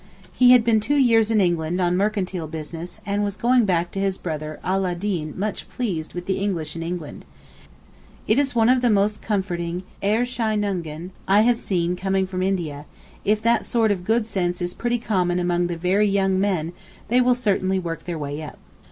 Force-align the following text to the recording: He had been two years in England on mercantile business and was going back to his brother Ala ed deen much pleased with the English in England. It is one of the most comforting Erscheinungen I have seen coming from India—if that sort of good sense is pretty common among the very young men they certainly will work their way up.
He 0.33 0.49
had 0.49 0.63
been 0.63 0.79
two 0.79 0.95
years 0.97 1.29
in 1.29 1.39
England 1.39 1.79
on 1.79 1.95
mercantile 1.95 2.47
business 2.47 2.99
and 3.05 3.23
was 3.23 3.35
going 3.37 3.65
back 3.65 3.91
to 3.91 3.99
his 3.99 4.17
brother 4.17 4.59
Ala 4.65 4.93
ed 4.93 4.99
deen 5.01 5.35
much 5.37 5.69
pleased 5.69 6.15
with 6.15 6.25
the 6.25 6.39
English 6.39 6.75
in 6.75 6.81
England. 6.81 7.23
It 8.27 8.39
is 8.39 8.55
one 8.55 8.67
of 8.67 8.81
the 8.81 8.89
most 8.89 9.21
comforting 9.21 9.83
Erscheinungen 10.01 11.11
I 11.27 11.41
have 11.41 11.57
seen 11.57 11.95
coming 11.95 12.25
from 12.25 12.41
India—if 12.41 13.41
that 13.43 13.63
sort 13.63 13.91
of 13.91 14.03
good 14.03 14.25
sense 14.25 14.59
is 14.59 14.73
pretty 14.73 14.97
common 14.97 15.37
among 15.37 15.67
the 15.67 15.77
very 15.77 16.07
young 16.07 16.39
men 16.39 16.73
they 17.09 17.21
certainly 17.35 17.77
will 17.77 17.83
work 17.85 18.05
their 18.05 18.17
way 18.17 18.41
up. 18.41 18.57